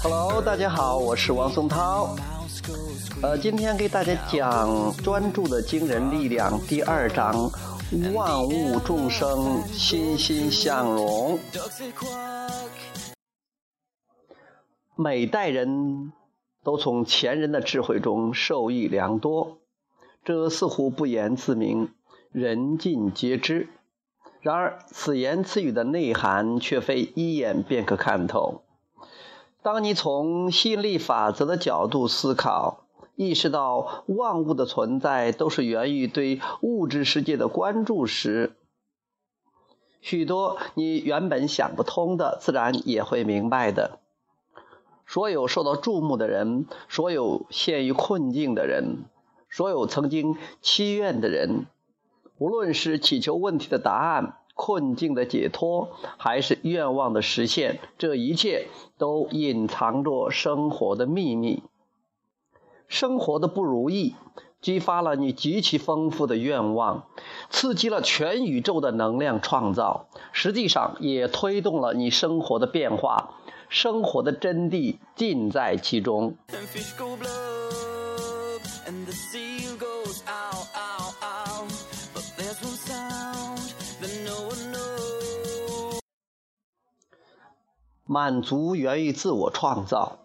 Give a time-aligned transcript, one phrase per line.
[0.00, 2.14] Hello，大家好，我是王松涛。
[3.22, 4.70] 呃，今天给大家讲
[5.02, 7.50] 《专注的惊人力量》第二章：
[8.14, 11.38] 万物众生欣欣向荣。
[14.94, 16.12] 每代人
[16.62, 19.58] 都从前人的智慧中受益良多，
[20.28, 21.88] 这似乎不言自明，
[22.32, 23.70] 人尽皆知。
[24.42, 28.60] 然而，此言此语的内涵却非一眼便可看透。
[29.62, 32.84] 当你从吸引力法则的角度思考，
[33.16, 38.52] 意识到万物的存在都是源于对物质世界的关注时，
[40.02, 43.98] 许多你原本想不通的，自然也会明白的。
[45.06, 49.04] 所有受到注目的人，所有陷于困境的人，
[49.50, 51.66] 所有曾经祈愿的人，
[52.38, 54.34] 无论是祈求问题的答案。
[54.60, 58.66] 困境的解脱，还是愿望的实现，这一切
[58.98, 61.62] 都隐藏着生活的秘密。
[62.88, 64.16] 生活的不如意，
[64.60, 67.04] 激发了你极其丰富的愿望，
[67.50, 73.36] 刺激了全宇宙的能量创造，实际上也推动了你生活的变化。
[73.68, 76.34] 生活的真谛尽在其中。
[88.04, 90.18] 满足源于自我创造。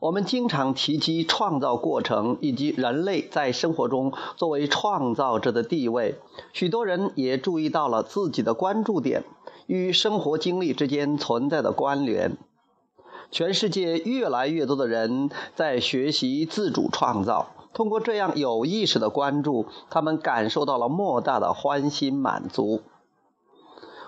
[0.00, 6.16] 我们经常提及创造过程以及人类在生活中作为创造者的地位。
[6.52, 9.24] 许多人也注意到了自己的关注点
[9.66, 12.36] 与生活经历之间存在的关联。
[13.30, 17.48] 全世界越来越多的人在学习自主创造。
[17.76, 22.80] 通过这样有意识的关注，他们感受到了莫大的欢欣满足。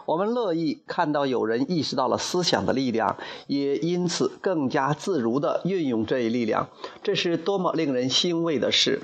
[0.06, 6.70] 我们乐意看到有人意识到了思想的力量，也因此更加自如地运用这一力量，
[7.02, 9.02] 这是多么令人欣慰的事！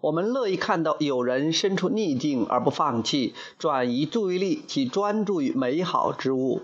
[0.00, 6.62] 我们乐意看到有人身处逆境而不放弃，转移注意力，及专注于美好之物，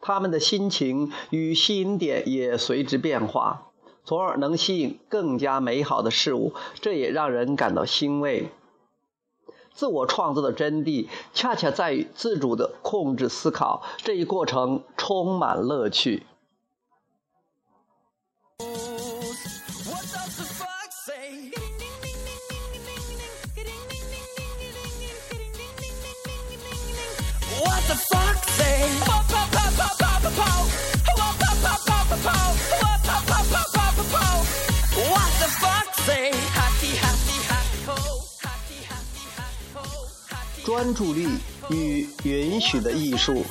[0.00, 3.72] 他们的心情与吸引点也随之变化，
[4.04, 8.50] 从而能吸引更加美好的事物，这也让人感到欣慰。
[9.72, 16.24] 自我创造的真谛，恰恰在于自主的控制思考，这一过程充满乐趣。
[40.74, 41.28] 专注力
[41.70, 43.44] 与允许的艺术。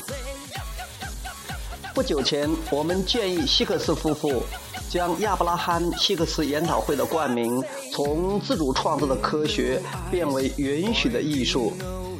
[1.94, 4.44] 不久前，我们建议希克斯夫妇
[4.90, 7.64] 将亚伯拉罕·希克斯研讨会的冠名
[7.94, 9.82] 从“自主创造的科学”
[10.12, 11.72] 变为“允许的艺术”，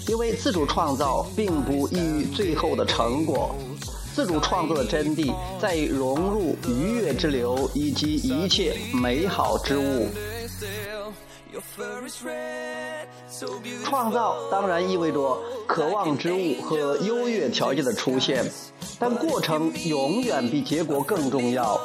[0.08, 3.54] 因为自主创造并不异于最后的成果。
[4.16, 10.08] 自主创作的真谛在于融入愉悦之流以及一切美好之物。
[13.84, 15.38] 创造当然意味着
[15.68, 18.44] 渴望之物和优越条件的出现，
[19.00, 21.80] 但过程永远比结果更重要。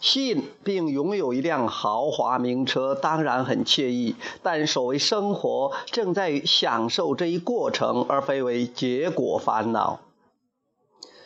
[0.00, 10.00] 吸引并拥有一辆豪华名车当然很惬意，但所谓生活正在享受这一过程，而非为结果烦恼。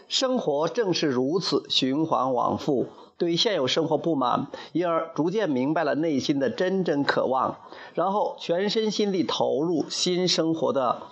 [0.06, 2.86] 生活正是如此循环往复。
[3.18, 7.58] 对现有生活不满，因而逐渐明白了内心的真正渴望，
[7.94, 11.02] 然后全身心地投入新生活的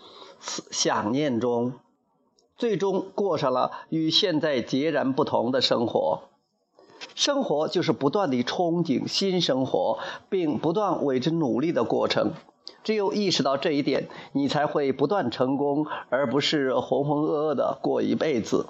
[0.40, 1.72] 想念中，
[2.56, 6.20] 最终过上了与现在截然不同的生活。
[7.14, 9.98] 生活就是不断地憧憬新生活，
[10.30, 12.32] 并不断为之努力的过程。
[12.84, 18.66] 只有意识到这一点，你才会不断成功，而不是浑浑噩噩地过一辈子。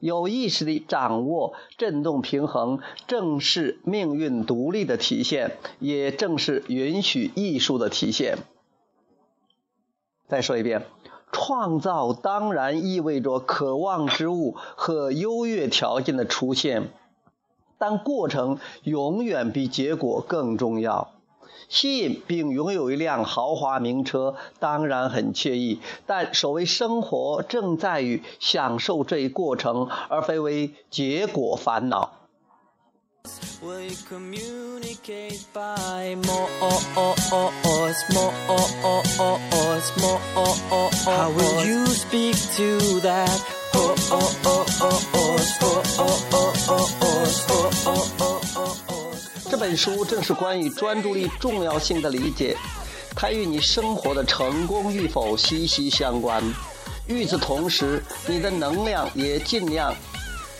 [0.00, 8.38] 有意识地掌握振动平衡，正是命运独立的体现，也正是允许艺术的体现。
[10.28, 10.86] 再说一遍，
[11.32, 16.90] 创造当然意味着渴望之物和优越条件的出现，
[17.78, 21.17] 但过程永远比结果更重要。
[21.68, 25.80] 吸引并拥有一辆豪华名车，当然很惬意。
[26.06, 32.12] 但所谓生活，正在于享受这一过程，而非为结果烦恼。
[49.58, 52.56] 本书正是关于专注力重要性的理解，
[53.14, 56.42] 它与你生活的成功与否息息相关。
[57.06, 59.94] 与此同时，你的能量也尽量。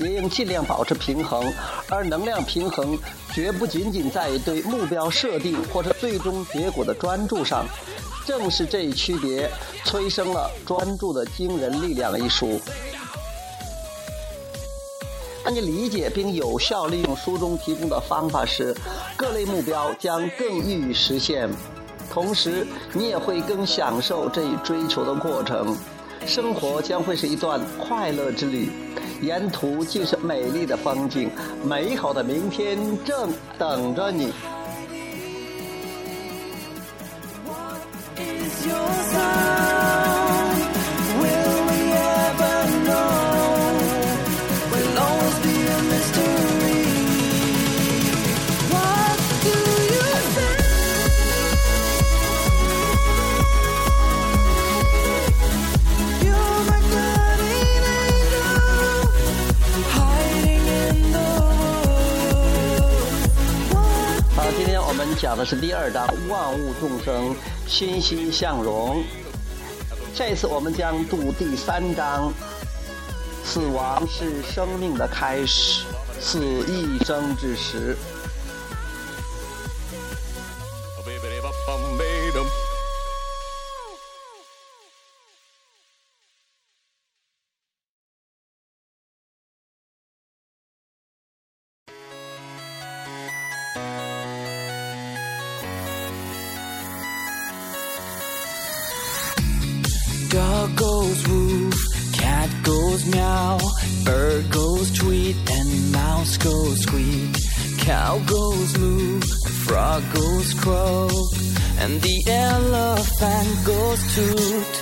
[0.00, 1.52] 也应尽量保持平衡，
[1.88, 2.96] 而能量平衡
[3.34, 7.66] 绝不仅仅在于对目标设定或者最终结果的专注上。
[8.24, 9.50] 正是这一区别，
[9.84, 12.60] 催生了《专注的惊人力量》一书。
[15.48, 18.76] 当你理解并有效利用书中提供的方法时，
[19.16, 21.48] 各类目标将更易于实现，
[22.12, 25.74] 同时你也会更享受这一追求的过程。
[26.26, 28.70] 生活将会是一段快乐之旅。
[29.22, 31.30] 沿途尽是美丽的风景，
[31.64, 34.34] 美好的明天正等着你。
[65.38, 67.32] 那是第二章，万物众生
[67.68, 69.04] 欣欣向荣。
[70.12, 72.32] 这次我们将读第三章，
[73.44, 75.84] 死亡是生命的开始，
[76.18, 77.96] 死一生之时。
[106.18, 107.34] Mouse goes squeak.
[107.78, 109.20] Cow goes moo,
[109.64, 111.32] frog goes croak,
[111.82, 114.72] and the elephant goes toot.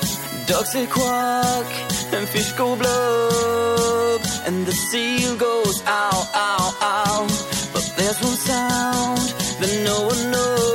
[0.49, 1.69] Ducks say quack,
[2.15, 6.19] and fish go blub, and the seal goes ow,
[6.49, 7.23] ow, ow.
[7.75, 9.25] But there's one sound
[9.61, 10.66] that no one knows.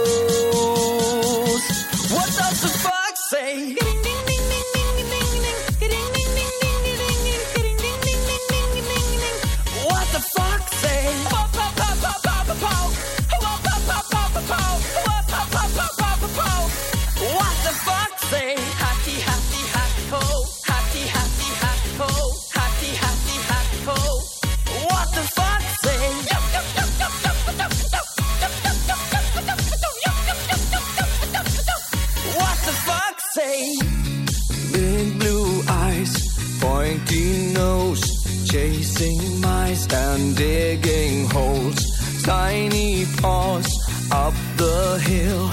[39.42, 41.80] mice and digging holes.
[42.24, 43.68] Tiny paws
[44.12, 45.52] up the hill.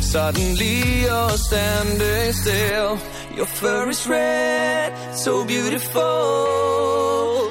[0.00, 2.98] Suddenly you're standing still.
[3.36, 6.02] Your fur is red, so beautiful.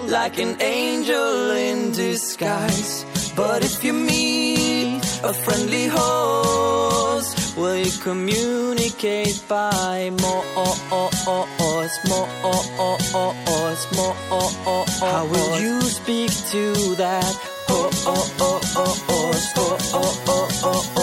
[0.08, 3.06] Like an angel in disguise.
[3.36, 12.28] But if you meet a friendly horse, will you communicate by more, more, more, more,
[14.28, 17.34] more, more oh, How will you speak to that?
[17.70, 20.99] Oh, oh, oh, oh, oh, oh, oh, oh, oh, oh.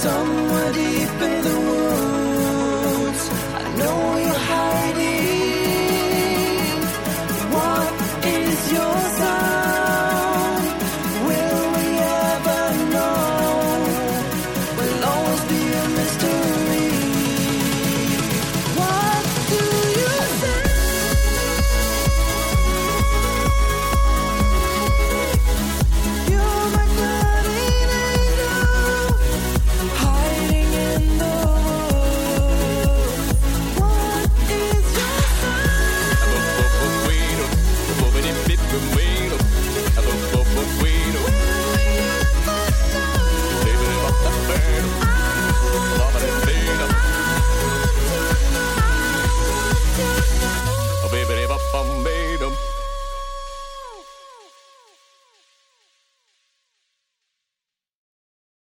[0.00, 1.59] Somewhere deep in the